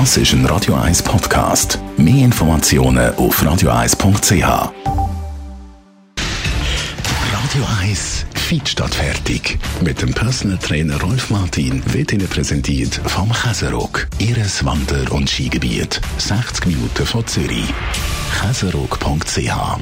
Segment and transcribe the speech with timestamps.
[0.00, 1.78] Das ist ein Radio 1 Podcast.
[1.96, 4.42] Mehr Informationen auf radio1.ch.
[7.32, 9.56] Radio 1 Feed statt fertig.
[9.82, 14.08] Mit dem Personal Trainer Rolf Martin wird Ihnen präsentiert vom Käserock.
[14.18, 16.00] Ihres Wander- und Skigebiet.
[16.18, 17.72] 60 Minuten von Zürich
[18.34, 19.38] käserock.ch.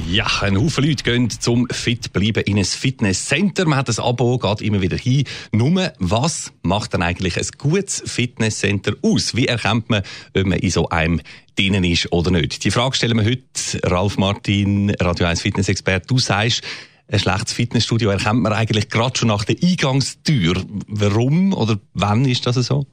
[0.09, 3.65] Ja, ein Haufen Leute gehen zum fit bleiben in ein Fitnesscenter.
[3.65, 5.23] Man hat ein Abo, geht immer wieder hin.
[5.51, 9.35] Nur, was macht dann eigentlich ein gutes Fitnesscenter aus?
[9.35, 10.03] Wie erkennt man,
[10.35, 11.19] ob man in so einem
[11.55, 12.63] drinnen ist oder nicht?
[12.63, 13.41] Die Frage stellen wir heute.
[13.83, 16.07] Ralf Martin, Radio 1 Fitnessexperte.
[16.07, 16.61] Du sagst,
[17.07, 20.63] ein schlechtes Fitnessstudio erkennt man eigentlich gerade schon nach der Eingangstür.
[20.87, 22.85] Warum oder wann ist das so?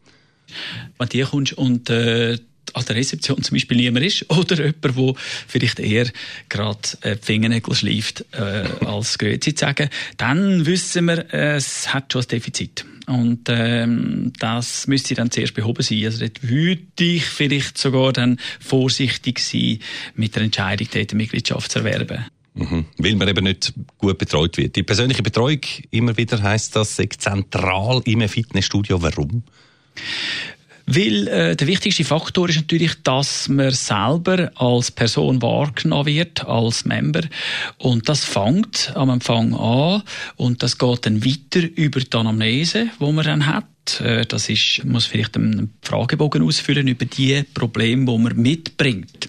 [0.99, 2.39] Wenn du kommst und äh,
[2.75, 5.15] an der Rezeption zum Beispiel niemand ist oder jemand, der
[5.47, 6.11] vielleicht eher
[6.49, 11.93] gerade äh, die Fingernägel schleift, äh, als Grüezi zu sagen, dann wissen wir, äh, es
[11.93, 12.85] hat schon ein Defizit.
[13.07, 16.05] Und ähm, das müsste dann zuerst behoben sein.
[16.05, 19.81] Also dort würde ich vielleicht sogar dann vorsichtig sein,
[20.15, 22.27] mit der Entscheidung, dort eine Mitgliedschaft zu erwerben.
[22.55, 22.85] Mhm.
[22.99, 24.77] Weil man eben nicht gut betreut wird.
[24.77, 29.03] Die persönliche Betreuung, immer wieder heißt das, zentral im Fitnessstudio.
[29.03, 29.43] Warum?
[30.87, 36.85] Weil äh, der wichtigste Faktor ist natürlich, dass man selber als Person wahrgenommen wird, als
[36.85, 37.23] Member.
[37.79, 40.03] Und das fängt am Empfang an
[40.37, 44.01] und das geht dann weiter über die Anamnese, wo man dann hat.
[44.01, 49.29] Äh, das ist, muss vielleicht einen Fragebogen ausfüllen über die Probleme, die man mitbringt.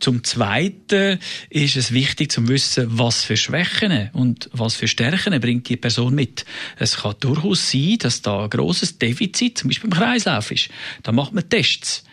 [0.00, 1.18] Zum Zweiten
[1.50, 6.14] ist es wichtig zu wissen, was für Schwächen und was für Stärken bringt die Person
[6.14, 6.44] mit.
[6.78, 10.68] Es kann durchaus sein, dass da ein grosses Defizit, zum Beispiel im Kreislauf ist.
[11.02, 12.04] Da macht man Tests.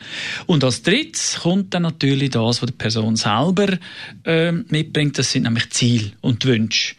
[0.46, 3.78] Und als drittes kommt dann natürlich das, was die Person selber
[4.26, 5.18] äh, mitbringt.
[5.18, 6.96] Das sind nämlich Ziele und Wünsche.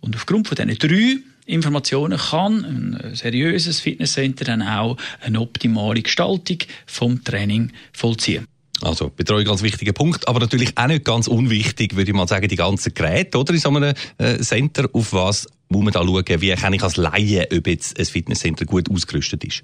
[0.00, 6.58] Und aufgrund von diesen drei Informationen kann ein seriöses Fitnesscenter dann auch eine optimale Gestaltung
[6.86, 8.46] vom Training vollziehen.
[8.82, 12.48] Also Betreuung als wichtiger Punkt, aber natürlich auch nicht ganz unwichtig, würde ich mal sagen,
[12.48, 13.54] die ganzen Geräte, oder?
[13.54, 16.40] In so einem äh, Center, auf was muss man da schauen?
[16.40, 19.62] Wie kann ich als Laie, ob jetzt ein Fitnesscenter gut ausgerüstet ist?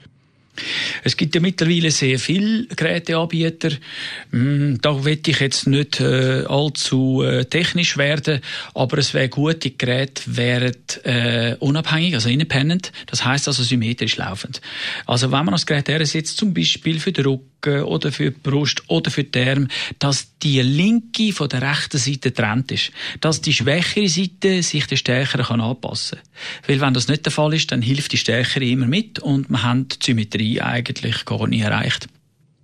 [1.05, 3.71] Es gibt ja mittlerweile sehr viele Geräteanbieter.
[4.31, 8.41] Hm, da will ich jetzt nicht äh, allzu äh, technisch werden,
[8.75, 10.75] aber es wäre gut, die Geräte wären
[11.05, 12.93] äh, unabhängig, also independent.
[13.07, 14.61] Das heißt also symmetrisch laufend.
[15.07, 17.25] Also wenn man das Gerät sitzt, zum Beispiel für den
[17.59, 21.99] Rücken oder für die Brust oder für die Arme, dass die linke von der rechten
[21.99, 26.19] Seite trennt ist, dass die schwächere Seite sich der stärkeren kann anpassen.
[26.67, 29.63] Weil wenn das nicht der Fall ist, dann hilft die stärkere immer mit und man
[29.63, 32.09] hat die Symmetrie eigentlich gar nicht erreicht.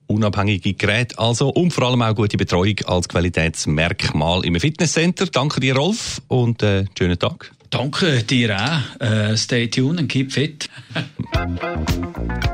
[0.06, 5.26] Unabhängige Geräte also und vor allem auch gute Betreuung als Qualitätsmerkmal im Fitnesscenter.
[5.26, 7.52] Danke dir, Rolf, und äh, schönen Tag.
[7.70, 9.00] Danke dir auch.
[9.00, 10.68] Äh, stay tuned und keep fit.